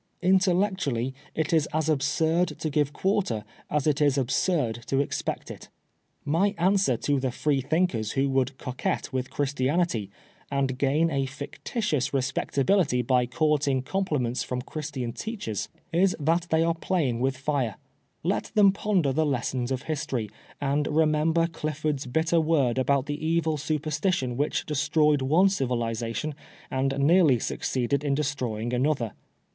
[0.23, 5.69] Intellectiially, it IS as absurd to give quarter as it is absurd to expect it
[6.25, 10.09] My answer to the Freethinkers who would coquet with Christianity,
[10.49, 16.63] and gain a fictitious respectability by courting com pHments from Christian teachers, is that they
[16.63, 17.75] are playing with nra
[18.23, 23.55] Let them ponder the lessons of history, and remember Clifford's bitter word about the evil
[23.55, 26.33] superstition which destaroyad one civilisation
[26.71, 29.13] and nearly succeeded in destroying another.